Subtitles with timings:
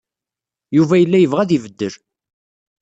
[0.77, 1.93] Yuba yella yebɣa ad ibeddel.